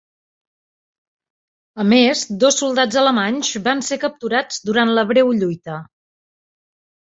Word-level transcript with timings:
A 1.83 1.85
més, 1.91 2.23
dos 2.43 2.57
soldats 2.61 2.97
alemanys 3.01 3.51
van 3.69 3.85
ser 3.89 3.99
capturats 4.05 4.59
durant 4.71 4.95
la 5.01 5.05
breu 5.13 5.31
lluita. 5.43 5.77